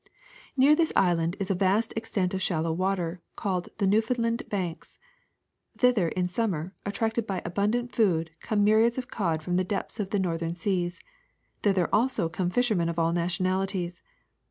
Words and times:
Near 0.57 0.73
this 0.73 0.91
island 0.95 1.37
is 1.39 1.51
a 1.51 1.53
vast 1.53 1.93
extent 1.95 2.33
of 2.33 2.41
shallow 2.41 2.73
water 2.73 3.21
called 3.35 3.69
the 3.77 3.85
New^foundland 3.85 4.49
Banks. 4.49 4.97
Thither 5.77 6.07
in 6.07 6.27
summer, 6.27 6.73
attracted 6.87 7.27
by 7.27 7.43
abundant 7.45 7.93
food, 7.93 8.31
come 8.39 8.63
myriads 8.63 8.97
of 8.97 9.09
cod 9.11 9.43
from 9.43 9.57
the 9.57 9.63
depths 9.63 9.99
of 9.99 10.09
the 10.09 10.17
northern 10.17 10.55
seas. 10.55 11.01
Thither, 11.61 11.87
also, 11.93 12.29
come 12.29 12.49
fishermen 12.49 12.89
of 12.89 12.97
all 12.97 13.13
nationalities. 13.13 14.01